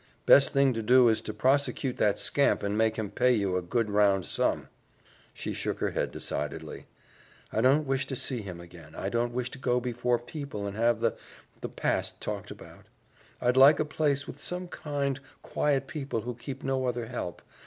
[0.25, 3.61] "Best thing to do is to prosecute that scamp and make him pay you a
[3.61, 4.67] good round sum."
[5.31, 6.87] She shook her head decidedly.
[7.53, 8.95] "I don't wish to see him again.
[8.95, 11.15] I don't wish to go before people and have the
[11.59, 12.87] the past talked about.
[13.39, 17.43] I'd like a place with some kind, quiet people who keep no other help.